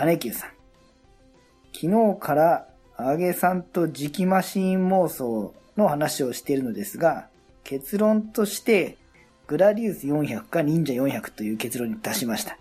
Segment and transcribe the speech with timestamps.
[0.00, 0.50] 金久さん。
[1.74, 7.28] 昨日から、あげさんと磁気マシーン妄想の話をしているのですが、
[7.64, 8.96] 結論として、
[9.46, 12.56] グラディウス400か忍者400という結論に達しました。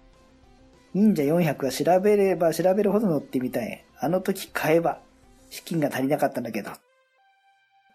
[0.94, 3.86] 忍者400は調べれば調べるほど乗ってみたい。
[3.98, 5.00] あの時買えば、
[5.50, 6.72] 資金が足りなかったんだけど。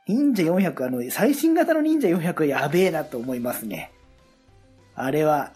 [0.09, 3.93] 忍者400、あの、最新型の忍者400はやべえなと思いますね。
[4.95, 5.53] あれは。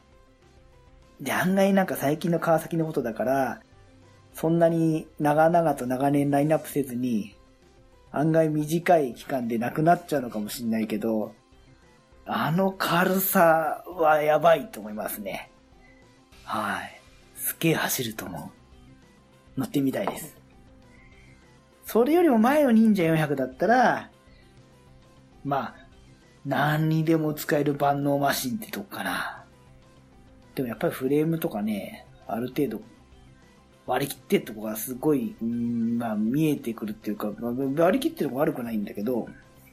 [1.23, 3.61] で、案外なんか最近の川崎のことだから、
[4.41, 7.35] そんなに長々と長年ラインナップせずに、
[8.13, 11.35] 案外短い期間でなくなっちゃうのかもしんないけど、
[12.25, 15.51] あの軽さはやばいと思いますね。
[16.45, 17.01] はい。
[17.35, 18.53] すげえ走ると思
[19.57, 19.61] う。
[19.61, 20.37] 乗ってみたいです。
[21.85, 24.09] それよりも前の忍者400だったら、
[25.43, 25.87] まあ、
[26.47, 29.45] 何にでも使える万能マシンってとこかな。
[30.55, 32.81] でもやっぱりフレームとかね、ある程度
[33.89, 39.27] 割り切ってとこがすごい、うんまあ見えてくるっていうか、まあ割り切ってるのも悪くないんだけど、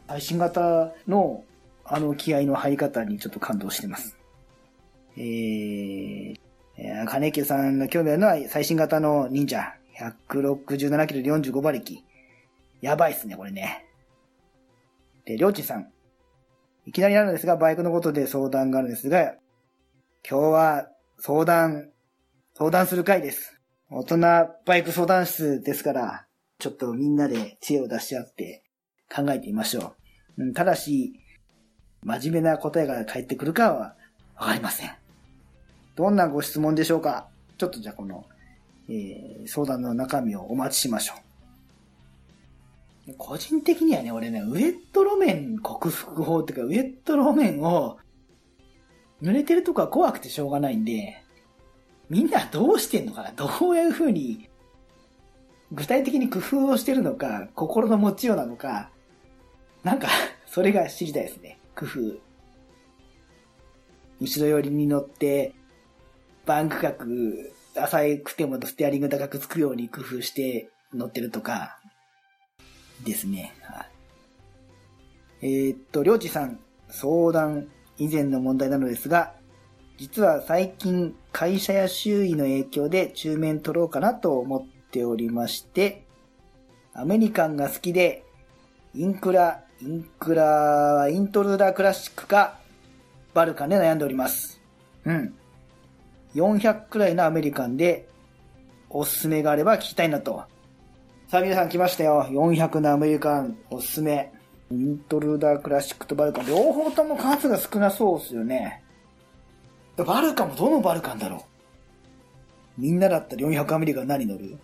[0.08, 1.44] 最新型の
[1.84, 4.18] あの気合の入り方にちょっと感動してます。
[5.18, 6.38] えー、
[7.08, 9.76] 金久さんが興味あるのは最新型の忍者。
[10.00, 12.04] 167キロで45馬力。
[12.82, 13.86] やばいっすね、これね。
[15.26, 15.90] で、りょうちんさん。
[16.86, 19.36] いきなりなのですが、バイクのことで相談があるんですが、
[20.30, 20.88] 今日は
[21.20, 21.90] 相談、
[22.58, 23.55] 相談する回です。
[23.92, 24.18] 大人
[24.66, 26.26] バイク相談室ですから、
[26.58, 28.64] ちょっとみんなで知恵を出し合って
[29.16, 29.94] 考えてみましょ
[30.38, 30.44] う。
[30.44, 31.20] うん、ただし、
[32.04, 33.96] 真面目な答えが返ってくるかは
[34.38, 34.92] わかりません。
[35.96, 37.28] どんなご質問でしょうか？
[37.60, 38.26] ちょっとじゃあこの、
[38.90, 41.14] えー、相談の中身をお待ちしましょ
[43.08, 43.14] う。
[43.20, 48.00] 個人的にはね、俺ね、ウェット路面克服法っていうか、ウェット路面を、
[49.22, 51.22] 濡れてるとこは怖くてしょうがないんで、
[52.10, 53.32] みんなどうしてんのかな？
[53.32, 54.50] どういう風に、
[55.72, 58.92] 具体的に工夫をしてるのか、心の持ちようなのか、
[59.84, 60.08] なんか、
[60.46, 61.60] それが知りたいですね。
[61.76, 62.20] 工夫。
[64.22, 65.54] 後ろ寄りに乗って、
[66.46, 67.06] バンク角、
[67.76, 71.80] 浅くてもステアリング高くつくように工夫して乗ってるとか、
[73.04, 73.54] ですね。
[75.42, 77.68] えー、っと、りょうちさん、相談
[77.98, 79.35] 以前の問題なのですが、
[79.98, 86.04] 実は最近会社や周囲の影響で中面取ろうかなと思っておりまして、
[86.94, 88.24] アメリカンが好きで、
[88.94, 92.60] インクラ、インクラはイントルーダークラシックか、
[93.34, 94.62] バルカンで悩んでおります。
[95.06, 95.34] うん。
[96.36, 98.08] 400くらいのアメリカンで、
[98.90, 100.44] おすすめがあれば聞きたいなと。
[101.28, 102.24] さあ皆さん来ましたよ。
[102.30, 104.32] 400のアメリカンおすすめ。
[104.72, 106.46] イントルーダークラシックとバルカン。
[106.46, 108.85] 両方とも数が少なそうですよね。
[110.04, 111.46] バルカンもどのバルカンだろ
[112.78, 112.82] う？
[112.82, 114.58] みんなだったら400アメリカ何乗る？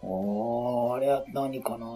[0.00, 1.86] おー、あれは何かな？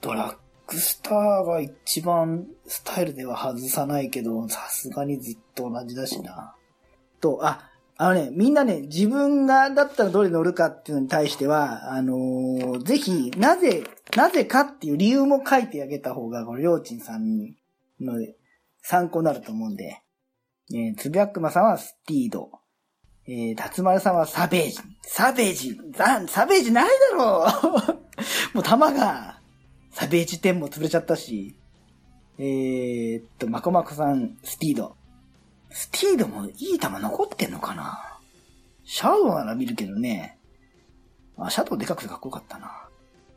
[0.00, 0.36] ドラッ
[0.66, 6.54] グスターが一番スタイルでは外さないけど、さすがにずっと同じだしな。
[7.20, 7.68] と、あ、
[7.98, 13.84] あのね、みんなね、自分がだったらどれ乗るかっていうのに対しては、あのーぜひ、なぜ、
[14.16, 17.56] なぜかっていう理由も書いてあげた方が、このりょうちんさんに。
[18.00, 18.14] の
[18.82, 20.02] 参考になると思うんで、
[20.72, 22.50] えー、つぶやくまさんはスティード、
[23.26, 27.46] えー、たつまるさんはサベージ、サベージ、ざサベージないだろ
[28.52, 29.40] う もう弾が、
[29.90, 31.56] サベージ店も潰れちゃったし、
[32.38, 34.96] えー、っと、まこまこさん、スティード。
[35.70, 38.18] スティードもいい弾残ってんのかな？
[38.84, 40.38] シャドウなら見るけどね。
[41.36, 42.88] あ、シャドウでかくてかっこよかったな。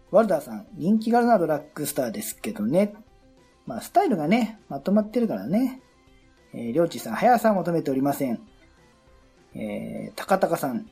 [0.09, 2.95] ワルダーさん、人気があるのはドラッグスターですけどね。
[3.65, 5.81] まあ、スタイルがね、まとまってるからね。
[6.53, 8.39] えー、りょうちさん、速さは求めておりません。
[9.55, 10.87] えー、高高さん、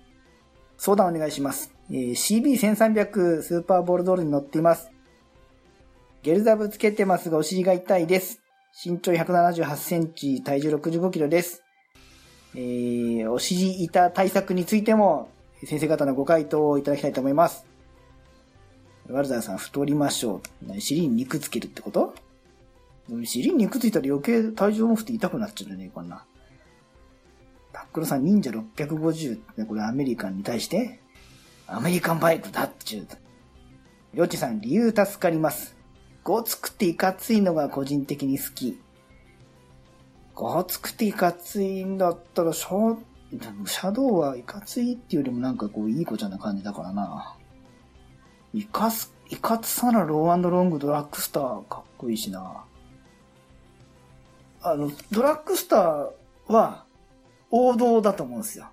[0.78, 1.74] 相談お願いします。
[1.90, 4.92] えー、CB1300 スーパーボールドールに乗っています。
[6.24, 8.42] ゲルザブつけてますがお尻が痛いです。
[8.84, 11.64] 身長178センチ、体重65キロです。
[12.56, 15.30] えー、お尻痛対策についても、
[15.66, 17.66] 先生方のご回答をいただきたいと思います。
[19.10, 20.80] ワルダーさん、太りましょう。
[20.80, 22.14] 尻に肉つけるってこと？
[23.26, 26.26] 尻に肉ついたら余計体重重くて痛くなっちゃうね、こんな。
[27.74, 31.00] タックルさん、忍者650ってこれアメリカンに対して
[31.68, 33.08] アメリカンバイクだっちゅう。
[34.14, 35.76] りょちさん、理由助かります。
[36.24, 38.80] ごつくていかついのが個人的に好き。
[40.36, 42.98] ごつくていかついんだったら、シャ
[43.66, 47.38] シャドウはいかついっていうよりもなんかこういい子ちゃんな感じだからな。
[48.54, 52.66] いかす、いかつさなローロングドラッグスターかっこいいしな。
[54.64, 56.10] あの、ドラッグスター
[56.52, 56.86] は、
[57.50, 58.68] 王道だと思うんですよ。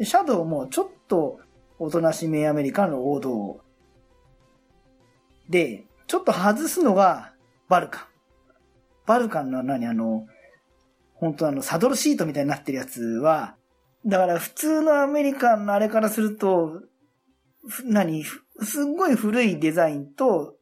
[0.00, 1.40] シャドウもちょっと
[1.78, 3.60] おとなしめアメリカの王道。
[5.48, 7.32] で、ちょっと外すのが
[7.68, 8.04] バルカン。
[9.06, 9.86] バルカンの何？
[9.86, 10.26] あの、
[11.14, 13.56] 本当あの、サドルシートみたいになってるやつは、
[14.04, 16.82] だから普通のアメリカンのあれからすると、
[17.84, 18.22] 何？
[18.22, 18.36] す
[18.82, 20.56] っごい古いデザインと、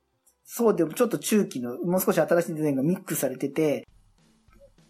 [0.45, 3.87] そうでもちょっと中期の、もう少し新しいデザインがミックスされてて、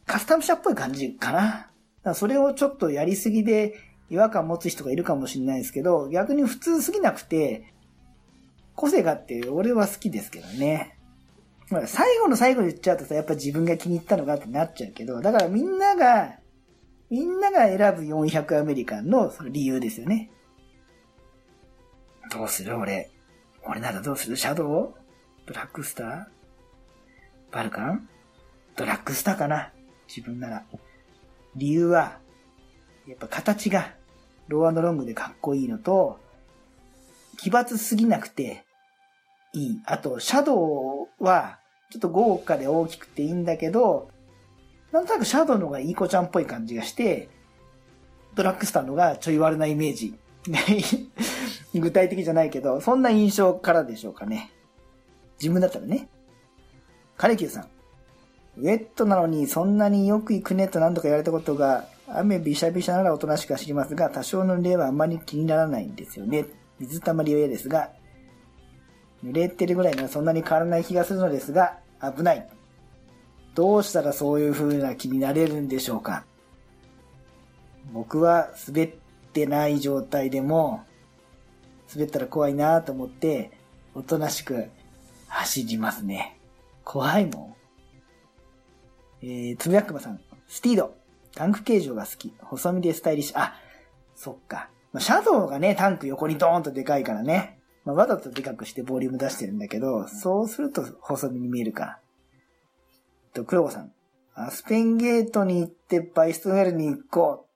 [0.06, 1.70] カスタム車っぽい感じかな。
[2.02, 3.74] かそれをちょっとやりすぎで
[4.10, 7.72] 違和感持つ人がいるかもしれないですけど、逆に普通すぎなくて、
[8.74, 10.98] 個性があって俺は好きですけどね。
[11.86, 16.34] 最後の最後に言っちゃうとさ、やっぱ自分が気に入ったのがってなっちゃうけど、だからみんなが、
[17.10, 20.30] みんなが選ぶ400アメリカンのその理由ですよね。
[22.30, 22.76] どうする？
[22.76, 23.10] 俺。
[23.66, 24.36] 俺ならどうする？
[24.36, 24.94] シャドウ？
[25.46, 26.24] ドラッグスター？
[27.50, 28.08] バルカン？
[28.76, 29.72] ドラッグスターかな
[30.14, 30.64] 自分なら。
[31.56, 32.19] 理由は、
[33.06, 33.94] やっぱ形が
[34.49, 36.20] ローロングでかっこいいのと、
[37.38, 38.64] 奇抜すぎなくて
[39.52, 39.81] いい。
[39.87, 41.58] あと、シャドウは、
[41.90, 44.11] ちょっと豪華で大きくていいんだけど、
[44.93, 47.28] なんとなくシャドウの方がいい子ちゃんっぽい感じがして、
[48.34, 50.19] ドラッグスターのがちょい悪なイメージ。
[51.75, 54.52] 具体的じゃないけど、そんな印象からでしょうかね。
[55.40, 56.08] 自分だったらね。
[57.17, 57.73] カレキューさん。
[58.56, 66.46] ウェットなのにそんなによく行くねと何度か言われたことが、雨びしゃびしゃならおとなしく走りますが、多少の濡れはあまり気にならないんですよね。
[66.78, 67.90] 水たまりは嫌ですが、
[69.24, 72.48] 濡れてるぐらいならそんなに変わらない気がするのですが、危ない。
[73.54, 76.24] どうしたらそういう風な気になれるんでしょうか
[77.92, 78.92] 僕は滑っ
[79.32, 80.84] てない状態でも、
[81.92, 83.52] 滑ったら怖いなと思って、
[83.94, 84.68] おとなしく
[85.28, 86.38] 走りますね。
[86.84, 87.53] 怖いもん。
[89.26, 90.94] えー、つぶやくまさん、スティード。
[91.34, 92.34] タンク形状が好き。
[92.42, 93.38] 細身でスタイリッシュ。
[93.38, 93.54] あ、
[94.14, 94.68] そっか。
[94.92, 97.58] ま、シャドウがね、タンク横にドーンとでかいからね。
[97.86, 102.00] まあ、わざとでかくしてボリューム出してるんだけど、そうすると細身に見えるか。
[103.32, 103.92] と、黒子さん。
[104.34, 107.46] アスペンゲートに行ってバイストウェルに行こ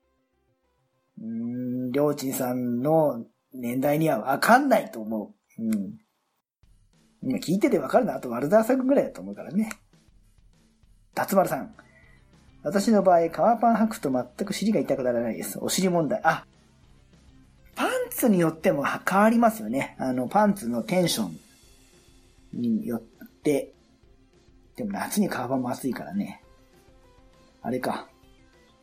[1.19, 1.23] う。
[1.23, 5.63] うーん、りょうちんさんの年代にはわかんないと思う。
[5.63, 5.97] うん。
[7.21, 8.15] 今聞いててわかるな。
[8.15, 9.69] あとワルダー作ぐらいだと思うからね。
[11.13, 11.73] 達丸さん。
[12.63, 15.59] 私の場合、革パン履くと全く尻が痛くならないです。
[15.59, 16.21] お尻問題。
[16.23, 16.45] あ、
[17.75, 19.95] パンツによっても変わりますよね。
[19.99, 21.39] あの、パンツのテンション
[22.53, 23.73] によって。
[24.75, 26.43] でも夏に革パンも暑いからね。
[27.61, 28.09] あれか。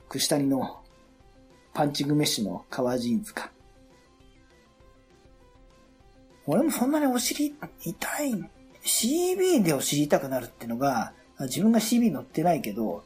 [0.08, 0.82] 串谷の
[1.74, 3.50] パンチングメッシュの革ジーンズか。
[6.46, 8.50] 俺もそんなにお尻痛い、
[8.82, 13.04] CB でお尻痛くなるってのが、自分が CB 乗ってないけど、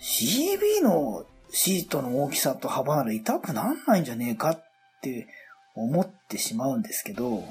[0.00, 4.64] CB のシートの大きさと幅なら痛くなんないんじゃねえかっ
[5.02, 5.26] て
[5.74, 7.44] 思ってしまうんですけど、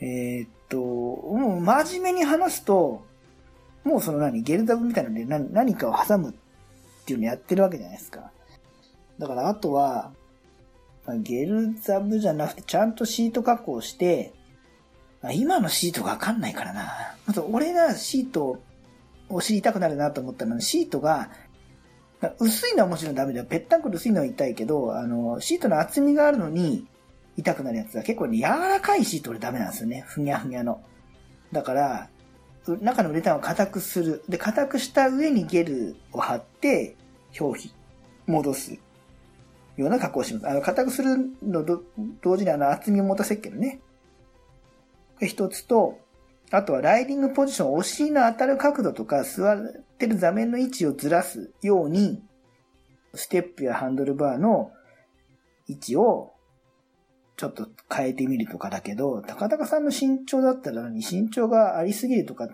[0.00, 3.04] えー、っと、もう真面目に話すと、
[3.84, 6.34] もうその何、ゲルダブみたいなので何何かを挟むっ
[7.04, 8.30] ていうのやってるわけじゃないですか。
[9.18, 10.12] だからあとは、
[11.18, 14.32] ゲルザブじゃなくてちゃんとシート加工して、
[15.32, 17.14] 今のシートがわかんないからな。
[17.26, 18.62] まず俺がシート
[19.28, 21.30] を知りたくなるなと思ったのは、シートが、
[22.38, 23.46] 薄いのはもちろんダメだよ。
[23.46, 26.86] ぺったんこ薄いのは痛いけど、あの、シートの厚みがあるのに
[27.36, 30.04] 痛くなるやつは結構ね、柔らかいシート俺ダメなんですよね。
[30.06, 30.82] ふにゃふにゃの。
[31.52, 32.08] だから、
[32.80, 34.22] 中のウレタンを硬くする。
[34.28, 36.96] で、硬くした上にゲルを貼って、
[37.38, 37.74] 表皮、
[38.26, 38.72] 戻す。
[39.76, 40.48] ような加工をします。
[40.48, 41.82] あの、硬くするのと
[42.22, 43.80] 同時にあの厚みを持たせっけどね。
[45.26, 45.98] 一つと、
[46.50, 49.58] あとはライディングポジション、お尻の当たる角度とか座っ
[49.98, 52.22] てる座面の位置をずらすように、
[53.14, 54.70] ステップやハンドルバーの
[55.66, 56.32] 位置を
[57.36, 62.48] ちょっと変えてみるとかだけど、高高さんの身長だったら何身長がありすぎるとか、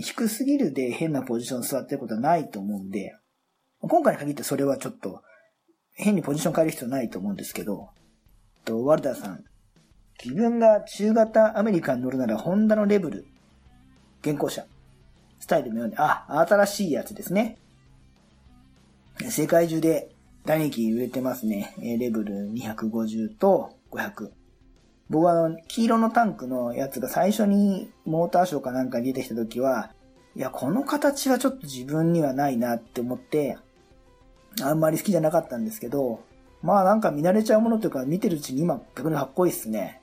[0.00, 3.16] 低すぎるで変なポジション座ってることはないと思うんで、
[3.80, 5.22] 今回に限ってそれはちょっと
[5.92, 7.90] 変にポジション変える必要ないと思うんですけど、
[8.64, 9.44] と、ワルダーさん。
[10.22, 13.26] 自分が中型アメリカに乗るならホンダのレベル。
[14.22, 14.64] 現行車。
[15.38, 17.58] スタイルのように、あ、新しいやつですね。
[19.28, 20.14] 世界中で
[20.44, 21.74] 大人気売れてますね。
[21.78, 24.30] レベル250と500。
[25.10, 29.92] 僕はあの、黄色のタンクのやつが最初にモーターショーかなんかに出てきた時は、
[30.34, 33.58] いや、この形はちょっと自分にはないなって思って、
[34.62, 36.24] あんまり好きじゃなかったんですけど、
[36.62, 40.01] まあなんか見慣れちゃうものというか見てるうちに今逆にかっこいいっすね。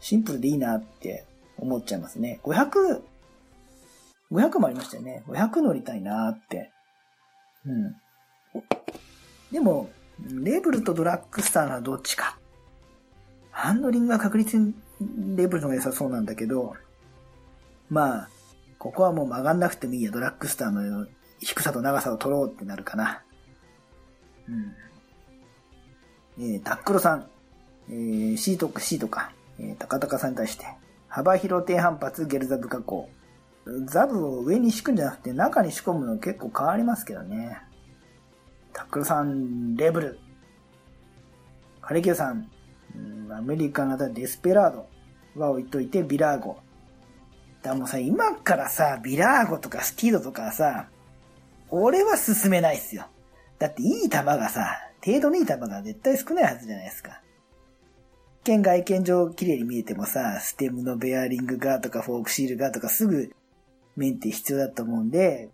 [0.00, 1.24] シンプルでいいなって
[1.58, 2.40] 思っちゃいますね。
[2.44, 3.02] 500、
[4.30, 5.22] 500もありましたよね。
[5.26, 6.70] 500乗りたいなって。
[7.66, 7.96] うん。
[9.52, 9.90] でも、
[10.26, 12.38] レーブルとドラッグスターならどっちか。
[13.50, 14.74] ハンドリングは確実に
[15.36, 16.74] レーブルの方が良さそうなんだけど、
[17.90, 18.28] まあ、
[18.78, 21.06] ここはもう曲がんなくてもいいや、ドラッグスターの
[21.40, 23.22] 低さと長さを取ろうってなるかな。
[24.48, 24.74] うん。
[26.40, 27.28] えー、タックロさん、
[27.90, 30.66] えー、シートか、シートか、えー、タカタカさんに対して、
[31.08, 33.08] 幅広低反発ゲルザブ加工。
[33.86, 37.58] ザブを上に敷くんじゃなくて中に仕込むの結構変わりますけどね。
[38.72, 40.18] タックルさん、レブル。
[41.80, 42.50] カレキューさん、
[43.30, 44.88] アメリカ型デスペラード
[45.40, 46.58] は置いといてビラーゴ。
[47.62, 50.88] だもうさ、今からさ、ビラーゴとかスキードとかさ、
[51.70, 53.06] 俺は進めないっすよ。
[53.58, 54.66] だっていい球がさ、
[55.04, 57.20] 程度のいい球が絶対少ないはずじゃないですか。
[58.48, 63.30] 見外見上綺麗に見えてもさ、ステムのベアリングがとかフォークシールがとかすぐ
[63.96, 65.50] メンテ必要だと思うんで、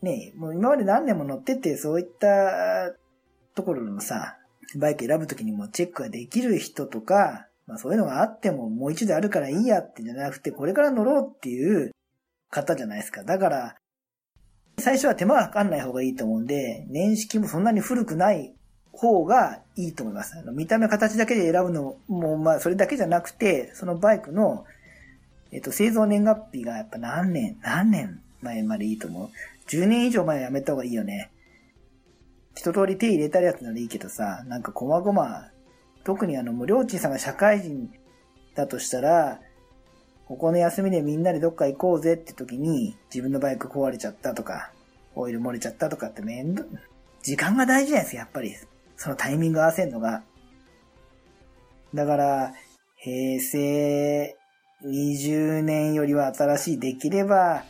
[0.00, 2.94] ねもう今まで何年も乗っててそういった
[3.54, 4.38] ところのさ、
[4.76, 11.92] バイク選ぶときにもチェックができる人とか、まあそういうのがあってももう一度あるからいいやってじゃなくて、これから乗ろうっていう
[12.50, 13.22] 方じゃないですか。
[13.22, 13.76] だから、
[14.78, 18.54] 最初は手間がかかんない方がいいと思うんで、年式もそんなに古くない
[18.92, 20.38] 方がいいと思います。
[20.38, 24.64] あの見た目形だけで選ぶのも、まあそれだけじゃなくて、そのバイクの、
[25.50, 29.30] えっと、製造年月日がやっぱ何年、何年前までいいと思う
[29.68, 31.30] ？10年以上前はやめた方がいいよね。
[32.54, 35.48] 一通り手入れたやつならいいけどさ、なんかこまごま、
[36.04, 37.90] 特にあの、もう、りょうちんさんが社会人
[38.54, 39.40] だとしたら、
[40.26, 44.72] ここの休みでみんなでどっか行こうぜって時に、自分のバイク壊れちゃったとか、
[45.14, 46.64] オイル漏れちゃったとかってめんど、
[47.22, 48.54] 時間が大事なんですよ、やっぱり。
[49.02, 50.22] そのタイミング合わせんのが。
[51.92, 52.54] だから、
[52.94, 54.36] 平成
[54.84, 57.64] 20年よりは新しいできれば、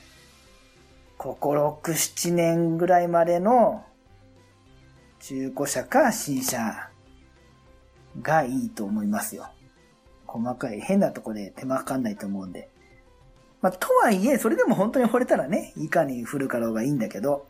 [1.16, 3.82] ここ6、7年ぐらいまでの
[5.20, 6.90] 中古車か新車
[8.20, 9.48] がいいと思いますよ。
[10.26, 12.68] 細かい変なとこで手間かかんないと思うんで。
[13.62, 17.46] まあ、とはいえ、それでも本当に惚れたらね、いかに古かろうがいいんだけど。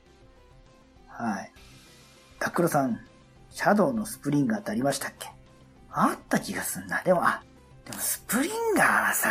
[1.08, 1.52] はい。
[2.38, 3.00] タクロさん、
[3.52, 5.28] シャドウのスプリンガーってありましたっけ？
[5.90, 7.02] あった気がすんな。
[7.02, 7.42] でも、あ、
[7.84, 9.30] でもスプリンガーはさ、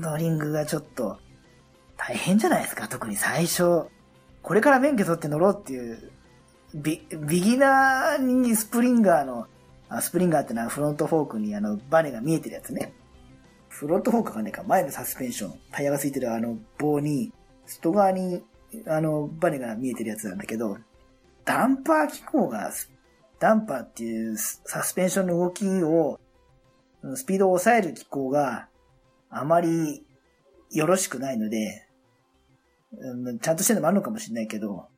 [0.00, 1.18] ドリングがちょっと
[1.96, 2.86] 大変じゃないですか。
[2.86, 3.86] 特に最初、
[4.42, 6.12] これから免許取って乗ろうっていう
[6.74, 9.48] ビ、ビギナーにスプリンガーの、
[9.88, 12.92] あスプリンガーってのはフロントフォークにあのバネが見えてるやつね。
[13.68, 17.32] フロントフォークがねか、前のサスペンション、タイヤがついてるあの棒に、
[17.66, 18.44] 外側に
[18.86, 20.78] あのバネが見えてるやつなんだけど、
[21.44, 22.70] ダンパー機構が、
[23.40, 26.20] ダンパーっていうサスペンションの動きを、
[27.14, 28.68] スピードを抑える機構が
[29.30, 30.04] あまり
[30.70, 31.86] よろしくないので、
[32.92, 34.88] うんちゃんとしてるのもあるのかもしれないけど、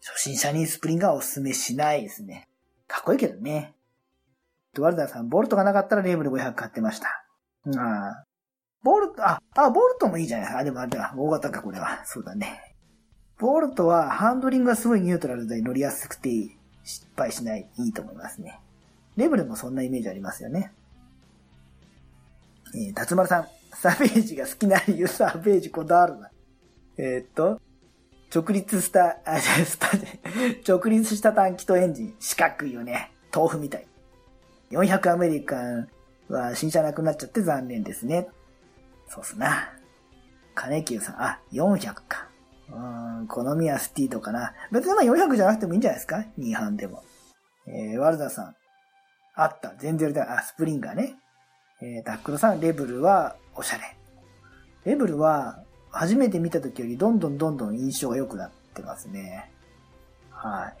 [0.00, 2.48] 初心者にスプリンガーおすすめしないですね。
[2.86, 3.74] かっこいいけどね。
[4.74, 7.24] ドワルダーさん、ボルトがなかったらレーブル500買ってました。
[7.76, 8.24] あ
[8.84, 10.54] ボルト、あ、あ、ボルトもいいじゃない。
[10.58, 12.02] あ、でもあれだ、大型か、これは。
[12.04, 12.76] そうだね。
[13.38, 16.57] ボルトはハンドリングがすごいニュートラルで乗りやすくていい
[16.88, 18.58] 失敗しない、いいと思いますね。
[19.16, 20.72] レブルもそんなイメージありますよね。
[22.74, 26.30] えー、達丸さん、サベージが好きな理由、サベージこだわるな。
[26.96, 27.60] えー、っと、
[28.34, 29.90] 直立した、あ、じゃスタ
[30.66, 33.12] 直立した短気筒エンジン、四角いよね。
[33.34, 33.86] 豆腐みたい。
[34.70, 35.88] 400アメリカン
[36.28, 38.28] は新車なくなっちゃって残念ですね。
[39.08, 39.74] そうっすな。
[40.54, 42.27] 金久さん、あ、400か。
[42.70, 44.52] うん、好みはスティートかな。
[44.70, 47.02] 別にまあ400じゃなくてもいいんじゃないですか ?2 班でも。
[47.66, 48.54] えー、ワルダさん。
[49.34, 49.74] あった。
[49.78, 51.16] 全然あ、スプリンガーね。
[51.80, 53.96] えー、ダックロさん、レブルはおしゃれ。
[54.84, 59.50] レブルは、初めて見た時よりどんどんどんどん印象が良くなってますね。
[60.30, 60.72] は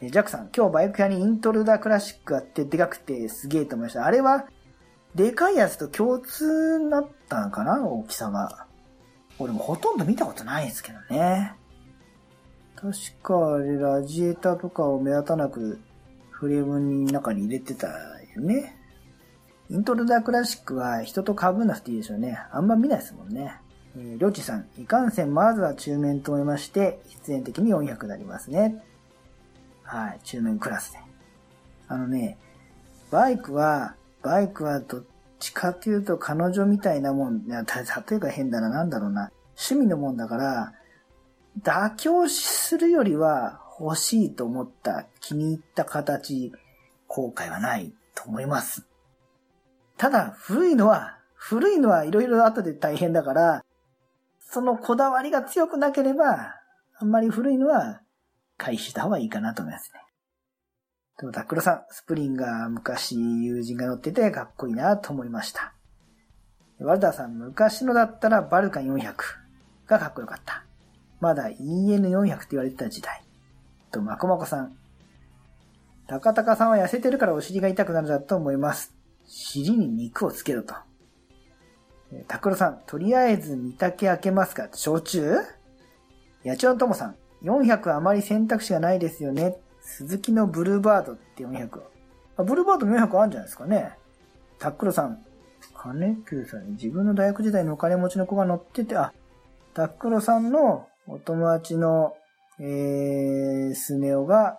[0.00, 0.06] い。
[0.06, 4.04] えジャックさん、今日バイク屋にイントルダークラシックあってでかくてすげえと思いました。
[4.04, 4.46] あれは、
[5.14, 7.82] でかいやつと共通になったのかな？
[7.82, 8.65] 大きさが。
[9.38, 11.54] 俺もほとんど見たことないですけどね。
[12.74, 15.80] 確かあれ、ラジエーターとかを目立たなく
[16.30, 18.76] フレームの中に入れてたよね。
[19.68, 22.38] イントロダークラシックは人と被んなくていいでしょうね。
[22.52, 23.56] あんま見ないですもんね。
[23.96, 28.84] えー、りょうちさん、いかんせん、まずは中面とめまして、必然的に400になりますね。
[29.82, 30.98] はい、中面クラスで。
[31.88, 32.38] あのね、
[33.10, 35.04] バイクは、バイクはどっ
[35.38, 40.72] ちかというと彼女みたいなもん、例えば変だな、なんだろうな、趣味のもんだから、
[41.62, 46.52] 妥協するよりは欲しいと思った気に入った形、
[47.06, 48.86] 後悔はないと思います。
[49.96, 53.64] ただ、古いのは、古いのはいろいろ後で大変だから、
[54.40, 56.54] そのこだわりが強くなければ、
[56.98, 58.00] あんまり古いのは
[58.56, 60.00] 回避した方がいいかなと思いますね。
[61.18, 65.72] でもタックルさん、スプリンが昔友人が乗っててかっこいいなと思いました。
[66.78, 69.14] ワルダーさん、昔のだったらバルカン400
[69.86, 70.64] がかっこよかった。
[71.20, 73.24] まだ EN400 って言われてた時代。
[73.90, 74.76] と、まこまこさん。
[76.06, 78.94] 高高さんは痩せてるからお尻が痛くなるだと思います。
[79.26, 80.74] 尻に肉をつけろと。
[82.28, 84.68] タクロさん、とりあえず見丈開けますか？
[84.74, 85.38] 焼酎
[86.44, 89.56] 八千代ともさん、400あまり選択肢がないですよね。
[89.86, 91.80] 鈴木のブルーバードって400。
[92.36, 93.92] あブルーバード400あるんじゃないですかね。
[94.58, 95.24] タックロさん、
[95.74, 99.12] 金久さんに、自分の大学時代のお金持ちの子が乗ってて、あ、
[99.74, 102.14] タックロさんのお友達の、
[102.58, 104.58] えー、スネ夫が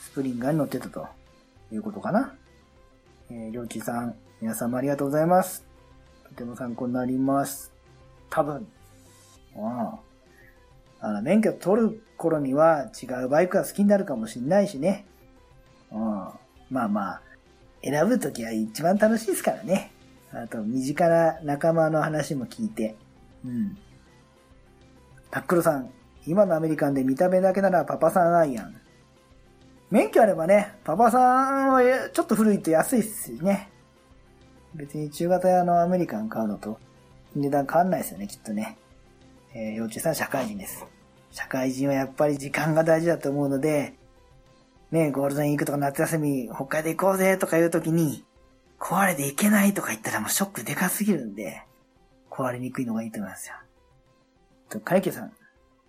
[0.00, 1.06] スプリンガーに乗ってたと
[1.70, 2.34] いうことかな。
[3.30, 5.64] えー、りょうちさん、皆様ありがとうございます。
[6.30, 7.70] とても参考になります。
[8.30, 8.66] 多分。
[9.56, 10.11] ああ。
[11.02, 15.04] あの、免許取る頃には違うバイクが好きになるかもしんないしね。
[15.90, 15.98] うん。
[16.70, 17.22] まあまあ、
[17.82, 19.92] 選ぶときは一番楽しいですからね。
[20.32, 22.94] あと、身近な仲間の話も聞いて。
[23.44, 23.76] うん。
[25.32, 25.90] タックルさん、
[26.24, 28.76] 今のアメリカンで見た目だけならパパさんアイアン。
[29.90, 31.82] 免許あればね、パパさんは
[32.12, 33.70] ちょっと古いと安いっすよね。
[34.74, 36.78] 別に中型屋のアメリカン買うのと
[37.34, 38.78] 値段変わんないですよね、きっとね。
[39.54, 40.86] えー、幼稚園さん社会人です。
[41.30, 43.94] 社会人はやっぱり時間が大事だと思うので、
[44.90, 48.24] ね、ゴールデンウィークとか夏休み、北海道行こうぜとかいう時に、
[48.78, 51.62] 壊れていけないとか言ったらもうショックでかすぎるんで、
[52.30, 53.56] 壊れにくいのがいいと思いますよ。
[54.68, 55.32] と、カイケさん。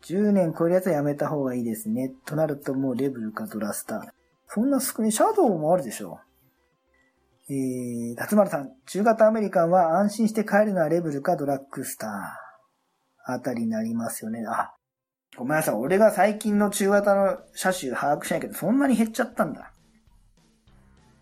[0.04, 2.12] 10年超えるやつはやめた方がいいですね。
[2.26, 4.02] となるともうレベルかドラスター。
[4.48, 6.20] そんな少ない、シャドウもあるでしょ
[7.50, 7.54] う。
[7.54, 8.72] えー、達丸さん。
[8.86, 12.43] 中型アメリカンは安心して買えるのはレベルかドラッグスター。
[13.24, 14.46] あたりになりますよね。
[14.48, 14.74] あ、
[15.38, 15.76] ごめんなさい。
[15.76, 19.72] 俺が最近の中型の車種把握しないけど、そんなに減っちゃったんだ。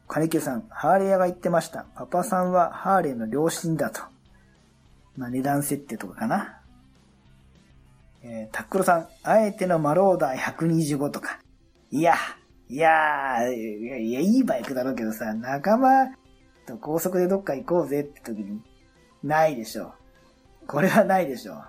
[0.08, 1.86] カリケさん、ハーレー屋が言ってました。
[1.96, 4.02] パパさんはハーレーの良心だと。
[5.16, 6.62] まあ値段設定とかかな。
[8.24, 11.40] えー、タックロさん、あえてのマローダー125とか。
[11.92, 12.16] いや、
[12.68, 16.08] いやいや、いや、いいバイクだろうけどさ、仲間
[16.68, 18.62] と高速でどっか行こうぜって時に、
[19.24, 19.94] ないでしょ。
[20.68, 21.64] これはないでしょう。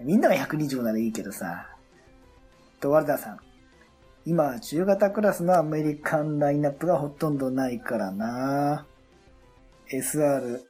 [0.00, 1.68] みんなが125ならいいけどさ。
[2.80, 3.38] と、ワルダーさん。
[4.24, 8.84] 今中型クラスのアメリカンラインナップがほとんどないからな
[9.90, 10.60] SR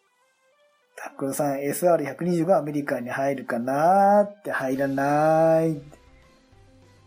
[0.94, 5.80] タクロさん SR125 アメリカンに入るかなって入らない。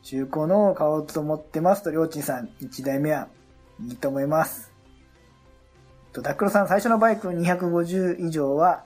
[0.04, 3.28] 中古のを買おうと思ってますと、りょうちんさん、1台目は
[3.82, 4.72] いいと思います。
[6.14, 8.86] と、タクロさん最初のバイク250以上は、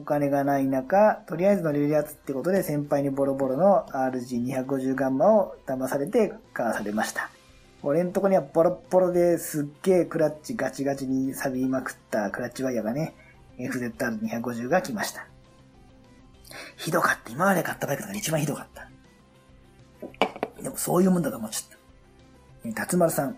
[0.00, 7.30] お金がない中、とりあえず乗れるやつってことで先輩にボロボロの RG250 ガンマを騙されて買わされました。
[7.82, 13.14] 俺んとこにはボロボロですっげえクラッチガチガチに錆びまくったクラッチワイヤーがね、
[13.58, 15.26] FZR250 が来ました。
[16.76, 17.30] ひどかった。
[17.30, 18.88] 今まで買ったバイクが一番ひどかった。
[20.62, 22.80] でもそういうもんだと思っちゃった。
[22.86, 23.36] 辰丸さん。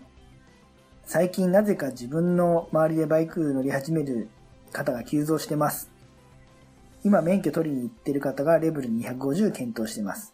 [1.05, 4.29] 最近なぜか自分の周りでバイク乗り始める
[4.71, 5.92] 方が急増してます。
[7.03, 10.33] 今免許取りに行ってる方がレベル250検討してます。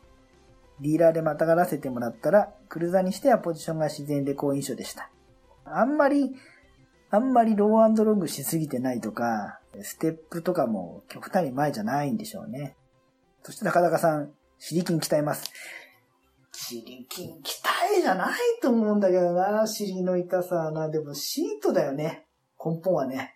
[0.82, 5.10] ディーラーでまたがらせてもらったら、クルーザーにしてはポジションが自然で好印象でした。
[5.66, 6.36] あんまり
[7.12, 12.76] あんまりローロングしすぎてないとか、ステップとかも極端に前じゃないんでしょうね。
[13.42, 15.50] そして高高さん、シリキン鍛えます。
[16.52, 20.90] シリキン鍛えじゃないと思うんだけどな、尻の痛さはな。
[20.90, 22.28] でもシートだよね。
[22.64, 23.36] 根本はね。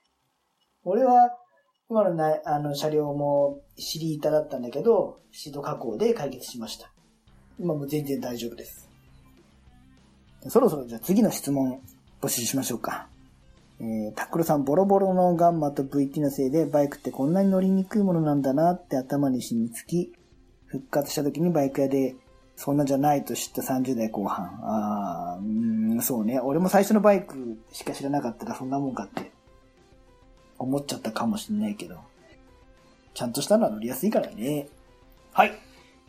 [0.83, 1.31] 俺は、
[1.93, 6.91] 今のなあの車両も尻板だったんだけど、シート加工で解決しました。
[7.59, 8.89] 今も全然大丈夫です。
[10.47, 11.81] そろそろじゃあ次の質問
[12.19, 13.09] 募集しましょうか。
[13.79, 20.13] えー、タックルさんボロボロのガンマと VT のせいでバイクってこんなに乗りにくいものなんだなって頭に染みつき、
[20.65, 22.15] 復活した時にバイク屋で
[22.55, 24.47] そんなじゃないと知った30代後半。
[24.63, 26.39] あー、うん、そうね。
[26.39, 29.31] 俺も最初のバイクしか知らなかったらそんなもんかって
[30.63, 31.99] 思っちゃったかもしんないけど、
[33.13, 34.67] ちゃんとしたのは乗りやすいからね。
[35.33, 35.51] はい。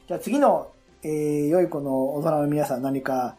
[0.07, 0.71] じゃあ次の、
[1.03, 3.37] えー、良い子の大人の皆さん何か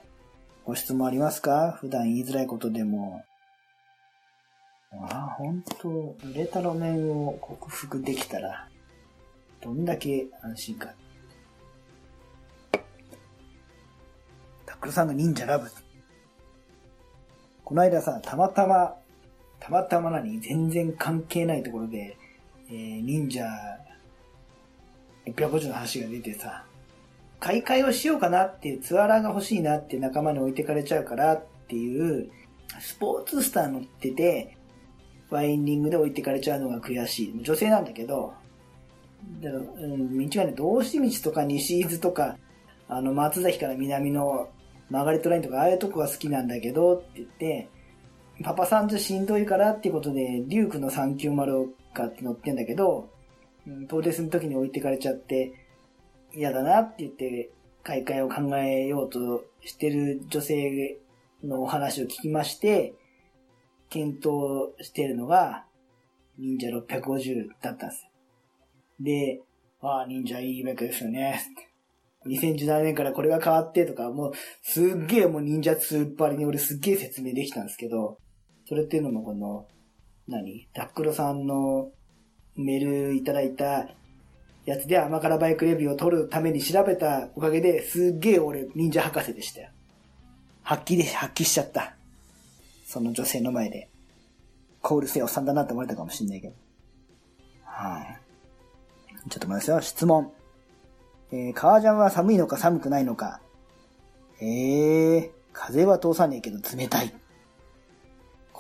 [0.66, 1.78] ご質問ありますか？
[1.80, 3.24] 普段言いづらいことでも、
[4.92, 8.70] ああ、ほんと、売れた路面を克服できたら、
[9.62, 10.94] どんだけ安心か。
[14.66, 15.70] タクルさんが忍者ラブ。
[17.64, 18.96] この間さ、たまたま、
[19.66, 22.18] たまたま何全然関係ないところで、
[22.70, 23.44] えー、忍者
[25.26, 26.66] 650の話が出てさ、
[27.40, 32.30] 買い替えをしようかなっていうツアラーが欲しいなって仲間に置いてかれちゃうからっていう、
[32.80, 34.56] スポーツスター乗ってて、
[35.32, 37.44] ワインディングで置いてかれちゃうのが悔しい。
[37.44, 38.36] 女性なんだけど、
[39.42, 42.38] だうん、道がね、道志道とか西伊豆とか、
[42.88, 44.50] あの、松崎から南の
[44.92, 47.70] マーガレットラインとか、ああいうとこが好きなんだけど、って言って、
[48.44, 53.10] パパさんじゃしんどいからっていうことで、リュークの390を買って乗ってんだけど、
[53.66, 55.54] うん、トーデスの時に置いてかれちゃって、
[56.34, 57.50] 嫌だなって言って、
[57.84, 61.00] 買い替えを考えようとしてる女性
[61.44, 62.94] のお話を聞きまして、
[63.90, 65.66] 検討してるのが、
[66.38, 68.08] 忍者650だったんです。
[69.00, 69.42] で、
[69.82, 71.42] ああ、忍者いいバイクですよね。
[72.26, 78.18] 2017年からこれが変わってとか、もう、すっげえもう忍者2っ張りに俺すっげえ説明できたんですけど、
[78.68, 79.68] それっていうのもこの、
[80.28, 80.68] 何？
[80.74, 81.92] ダックロさんの
[82.56, 83.88] メールいただいた
[84.66, 89.70] やつで甘辛バイクレビューを取るために調べたおかげですっげえ俺忍者博士でしたよ。
[90.64, 91.96] 発揮で、発揮しちゃった。
[92.88, 93.90] その女性の前で。
[94.82, 96.56] コールせおっさんだなって思われたかもしんないけど。
[97.64, 98.04] は
[99.28, 99.82] い、ちょっと待ってよ。
[99.82, 100.32] 質問。
[101.32, 103.42] えー、革ジャンは寒いのか寒くないのか。
[104.42, 107.14] えー、風は通さねえけど冷たい。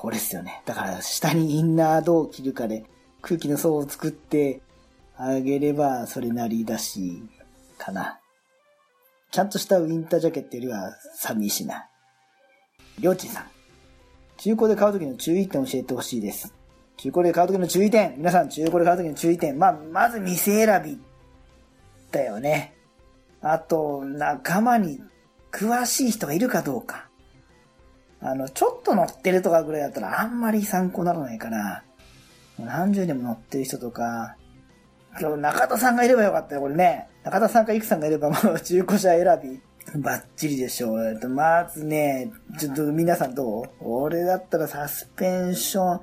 [0.06, 0.62] これっすよね。
[0.65, 2.86] だから下にインナーどう着るかで
[3.24, 4.62] 空気の層を作って
[5.18, 7.24] あげればそれなりだし、
[7.80, 8.20] かな。
[9.32, 11.88] ちゃんとしたウィンタージャケットよりは寒いな。
[13.00, 13.46] りょうちんさん。
[14.38, 16.54] 中古で買うときの注意点教えてほしいです。
[16.98, 18.13] 中古で買うときの注意点。
[18.15, 19.58] 皆さん、中古で買うときの注意点。
[19.58, 21.00] まあ、まず店選び。
[22.12, 22.76] だよね。
[23.41, 25.02] あと、仲間に
[25.52, 27.10] 詳しい人がいるかどうか。
[28.28, 31.84] あの、ちょっと乗ってるとかぐらいだったらあんまり参考にならないから、
[32.58, 34.36] 何十年も乗ってる人とか、
[35.20, 37.08] 中田さんがいればよかったよ、これね。
[37.24, 39.62] 中田さんか育さんがいればもう中古車選び、
[40.02, 41.08] バッチリでしょう。
[41.08, 43.70] えっと、まずね、ちょっと皆さんどう？
[43.82, 46.00] 俺だったらサスペンション、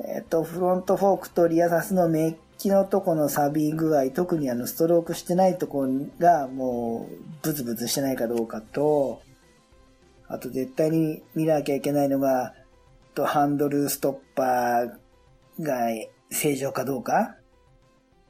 [0.00, 5.86] えっと、フロントフォークとリアサスのメッキのとこの錆び具合、特にあの、ストロークしてないとこ
[6.18, 9.22] がもう、ブツブツしてないかどうかと、
[10.28, 12.54] あと絶対に見なきゃいけないのが、
[13.14, 15.88] と、ハンドルストッパーが
[16.30, 17.34] 正常かどうか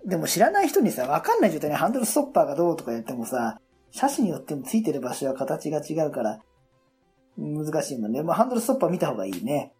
[0.06, 6.40] でも知らない人にさ、わかんない状態にハンドルストッパーがどうとか言ってもさ、車種によってもついてる場所や形が違うから、
[7.36, 8.22] 難しいもんね。
[8.22, 9.74] まあ、ハンドルストッパー見た方がいいね。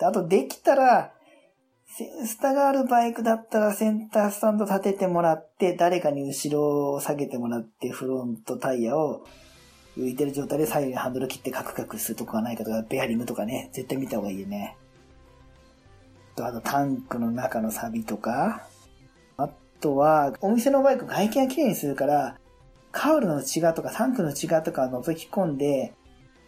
[0.00, 1.12] あと、できたら、
[1.86, 9.24] センスタがあるバイクだったらセンタースタンド立ててもらって、誰かに後ろを下げてもらって、フロントタイヤを
[9.98, 14.76] 浮いてる状態で左右にハンドル切ってカクカクするとこがないかとか、ベアリングとかね、絶対見た方がいいよね。
[16.38, 18.62] と、あとタンクの中のサビとか、
[19.36, 22.38] あとは、お店のバイク外見をきれいにするから、
[22.92, 25.92] カウルの内側とかタンクの内側とか覗き込んで、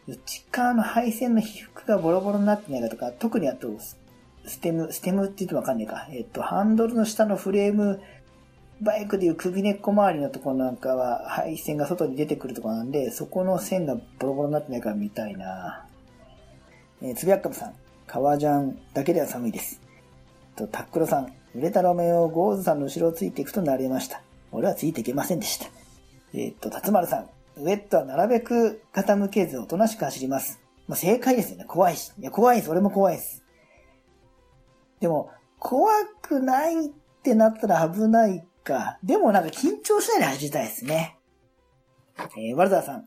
[0.06, 3.68] 内側の配線の被覆がボロボロになってないかとか、特にあと、
[4.46, 6.06] ステム、ステムって言ってもわかんないか。
[6.10, 8.00] えっと、ハンドルの下のフレーム、
[8.80, 15.86] バイクでいう首根っこ周りのところなんかは配線が外に出てくるところなんで、そこの線がボロボロになってないから見たいな
[17.02, 17.74] えー、つぶやっかぶさん。
[18.06, 19.80] 革ジャンだけでは寒いです。
[20.56, 21.26] と、タックロさん。
[21.56, 24.22] 濡れた路面をゴーズさんの後ろをついていくとなれました。
[24.52, 25.66] 俺はついていけませんでした。
[26.34, 27.28] えー、っと、辰丸さん。
[27.56, 30.60] ウェットはなるべく傾けずおとなしく走ります。
[30.88, 31.64] まあ、正解ですよね。
[31.66, 32.12] 怖いし。
[32.18, 32.70] いや、怖いです。
[32.70, 33.44] 俺も怖いです。
[35.00, 36.88] でも、怖くないっ
[37.22, 38.98] てなったら危ないか。
[39.02, 41.18] でもなんか緊張しないで走りたいですね。
[42.36, 43.06] えー、ワルダーさん。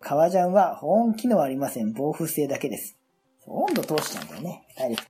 [0.00, 1.92] 革ジャンは保温機能ありません。
[1.92, 2.98] 防風性だけです。
[3.46, 4.66] 温度通しちゃうんだよね。
[4.76, 5.02] 大陸。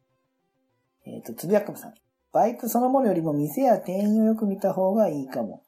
[1.06, 1.94] えっ、ー、と、つぶやっかむさん。
[2.32, 5.62] バイクそのものよりも店や店員をよく見た方がいいかも。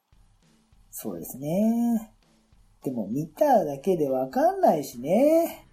[0.89, 2.11] そうですね。
[2.83, 5.67] でも見ただけでわかんないしね。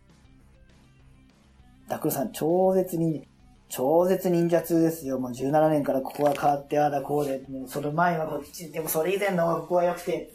[1.88, 3.26] ダクロさん、超絶に
[3.72, 5.18] 超絶忍者2ですよ。
[5.18, 10.30] もう17年からここが変わって、ああだこうで、もうその前はこっち、でもそれ以前のここは良くて、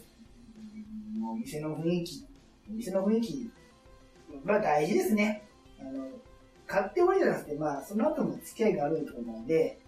[1.16, 2.26] もう店の雰囲気、
[2.68, 3.50] 店の雰囲気、
[4.42, 5.44] まあ大事ですね。
[5.80, 6.08] あの、
[6.66, 9.78] 買っておりじゃなくて、まあその後も付き合いがあると思うんで、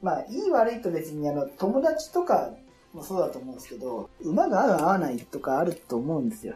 [0.00, 2.52] まあいい悪いと別にあの友達とか
[2.92, 6.54] もそうだと思うんですけど、馬が合う合わないとかあると思うんですよ。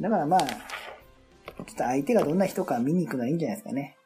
[0.00, 0.40] だからまあ、
[1.64, 3.96] ちょっと相手がどんな人か見に行くのはいいんじゃないですかね。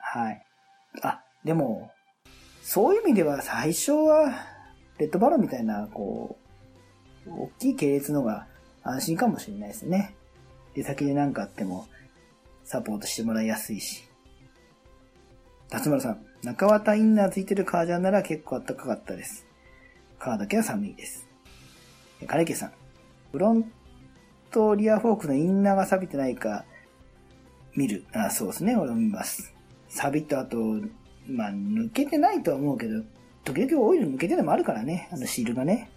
[0.00, 0.46] はい。
[1.02, 1.90] あ、でも、
[2.62, 4.32] そういう意味では最初は、
[4.98, 6.38] レッドバロンみたいな、こ
[7.26, 8.46] う、大きい系列のが
[8.82, 10.14] 安心かもしれないですね。
[10.74, 11.86] で、先で何かあっても、
[12.64, 14.08] サポートしてもらいやすいし。
[15.68, 19.46] 辰丸さん、中綿インナーついてる革ジャンなら結構あったかかったです。
[20.18, 21.28] 川だけは寒いです。
[22.26, 22.72] 金家さん。
[23.32, 23.70] フロン
[24.50, 26.64] トリアフォークのインナーが錆びてないか、
[27.74, 28.04] 見る。
[28.12, 28.76] あ、そうですね。
[28.76, 29.54] 俺も見ます。
[29.88, 30.56] 錆びとあと、
[31.26, 33.02] まあ、抜けてないとは思うけど、
[33.44, 35.08] 時々オイル抜けてるのもあるからね。
[35.12, 35.90] あのシールがね。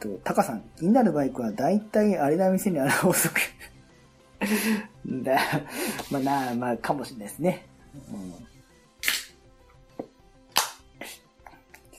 [0.00, 0.62] と、タカさん。
[0.78, 3.40] 気になるバイクは大体あれな店にある遅く。
[5.06, 5.38] だ、
[6.10, 7.66] まあな、まあ、かもしれないですね。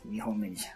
[0.06, 0.14] うん。
[0.16, 0.72] 2本目にじゃ。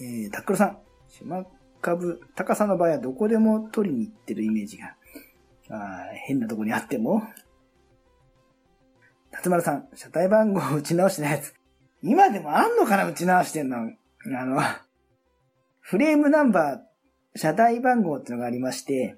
[0.00, 0.78] えー、タックルさん。
[1.08, 1.44] 島
[1.80, 4.94] 株、高さの場合はどこでも取りに行ってるイメージが。
[5.70, 7.22] あ変なとこにあっても。
[9.32, 11.54] 辰丸さん、車体番号打ち直してないやつ。
[12.02, 13.76] 今でもあんのかな打ち直してんの？
[13.76, 14.60] あの、
[15.80, 19.16] フレームナンバー、車体番号ってのがありまして、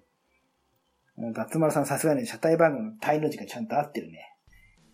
[1.35, 4.35] 辰丸さんさすがに車体番号の体の字がちゃんと合ってるね。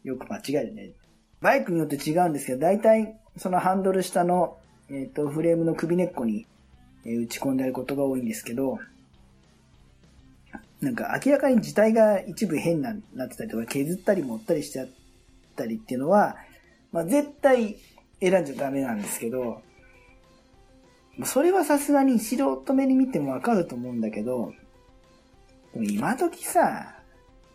[0.04, 0.92] よく間違えるね。
[1.40, 4.58] バイクによって違うんですけど、大体そのハンドル下の、
[4.90, 6.46] えっ、と、フレームの首根っこに、
[7.06, 8.78] えー打ち込んであることが多いんですけど、
[10.80, 14.88] なんか明らかに字体が一部変ななってたりとか削ったり持ったりしちゃっ
[15.54, 16.36] たりっていうのは、
[16.92, 17.76] まあ絶対
[18.20, 19.62] 選んじゃダメなんですけど、
[21.24, 24.52] それはさすがに素人目に見てもわかると思うんだけど、
[25.74, 26.94] 今時さ、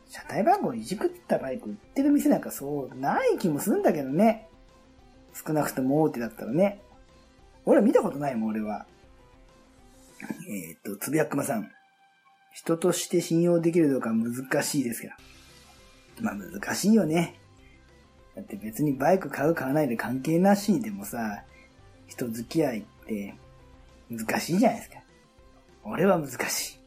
[0.10, 4.48] 車体番号いじくったバイク売ってる店なんかそうない気もするんだけどね。
[5.34, 6.82] 少なくとも大手だったらね。
[7.66, 8.86] 俺は見たことないもん、俺は。
[10.50, 11.72] えっ、と、つぶやくまさん。
[12.54, 15.14] 人として信用できるのか難しいですけど。
[16.22, 17.40] まあ難しいよね。
[18.36, 21.44] だって別にバイク買う買わないで関係なしでもさ、
[22.08, 23.36] 人付き合いって
[24.10, 24.98] 難しいじゃないですか。
[25.84, 26.80] 俺は難し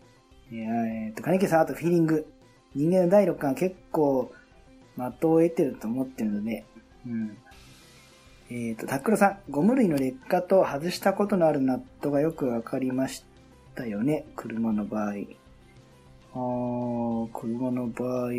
[0.51, 0.57] い。
[0.57, 2.27] いやえっ、と、金木さん、あとフィーリング。
[2.75, 4.33] 人間の第六感は結構
[4.97, 6.65] 的を得てると思ってるので、
[7.07, 7.37] うん。
[8.57, 13.25] えっ、と、タックロさん、ゴム類の劣化と外したことのあるナットがよくわかりまし
[13.75, 15.11] たよね、車の場合。
[15.11, 18.31] あー、車の場合、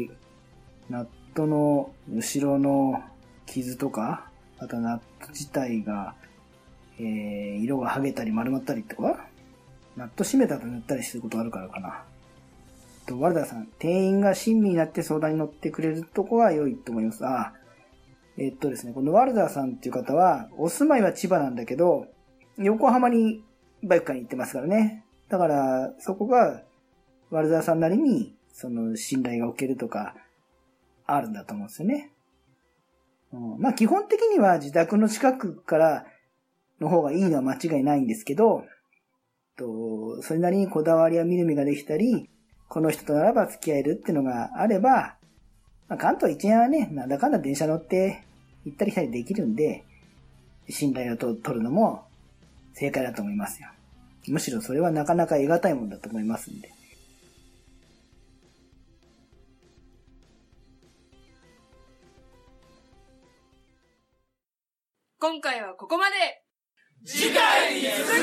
[0.90, 3.04] ナットの後ろの
[3.46, 6.16] 傷とか、あとナット自体が、
[6.98, 9.28] えー、色が剥げたり丸まったりとか、
[9.98, 12.06] ナット閉めたと塗ったりすることあるからかな。
[13.06, 17.26] と、ワルダーさん、店員が親身になって相談に乗ってくれるとこは良いと思います。
[17.26, 17.52] あ
[18.38, 22.08] えっとですね、このワルダーさんっていう方は、お住まいは千葉なんだけど、
[22.58, 23.44] 横浜に
[23.84, 25.06] バイク買いに行ってますからね。
[25.30, 26.64] だから、そこが、
[27.30, 30.16] ワルダーさんなりに、その、信頼が置けるとか、
[31.06, 32.12] あるんだと思うんですよね。
[33.32, 36.06] うん、まあ、基本的には自宅の近くから
[36.80, 38.64] の方がいいのは間違いないんですけど、
[39.56, 42.30] と、それなりにこだわりや見る目ができたり、
[42.68, 45.18] この人とならば付き合えるっていうのがあれば、
[45.88, 48.24] まあ、関東一円はね、なんだかんだ電車乗って
[48.66, 49.84] 行ったり来たりできるんで、
[50.70, 52.06] 信頼をと取るのも
[52.74, 53.70] 正解だと思いますよ。
[54.28, 56.72] むしろそれはなかなか得難いもんだと思いますんで。
[65.20, 66.16] 今回はここまで
[67.04, 68.16] 次回に続く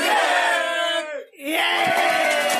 [1.39, 2.52] イエーイ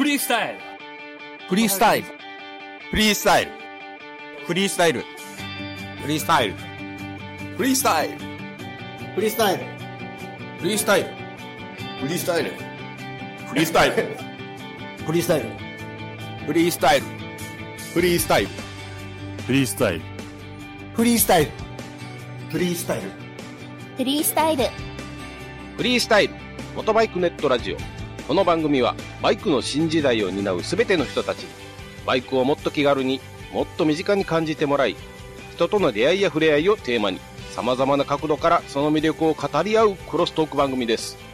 [0.00, 0.58] フリースタイル
[1.50, 2.06] フリースタイル。
[2.90, 3.50] フリースタイル。
[4.46, 5.04] フリースタイル。
[6.00, 6.54] フリースタイル。
[7.54, 8.14] フリースタイル。
[9.14, 9.66] フリースタイル。
[10.58, 11.10] フリースタイル。
[12.00, 12.50] フリースタイル。
[13.46, 13.96] フリースタイル。
[15.04, 15.46] フリースタイル。
[16.46, 17.06] フリースタイル。
[17.92, 18.50] フリースタイル。
[19.44, 20.00] フリースタイル。
[20.96, 21.50] フリースタイル。
[22.48, 23.10] フリースタイル。
[23.98, 24.64] フリースタイル。
[25.76, 26.34] フリースタイル、
[26.74, 27.76] モトバイクネットラジオ。
[28.26, 31.48] この番組は、バイクの新時代を担う全ての人たちに、
[32.06, 33.20] バイクをもっと気軽に、
[33.52, 34.96] もっと身近に感じてもらい、
[35.54, 41.29] 人との出会いや触れ合いをテーマに、さまざまな角度からその魅力を語り合うクロストーク番組です。